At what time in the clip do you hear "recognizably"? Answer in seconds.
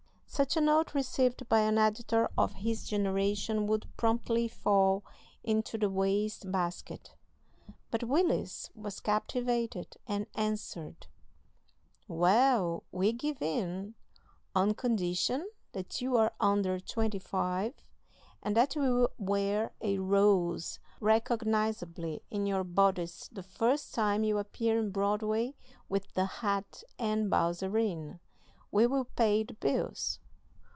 21.01-22.23